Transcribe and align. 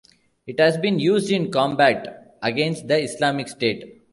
It 0.47 0.59
has 0.59 0.79
been 0.79 0.97
used 0.97 1.29
in 1.31 1.51
combat 1.51 2.35
against 2.41 2.87
the 2.87 2.97
Islamic 3.03 3.47
State. 3.49 4.01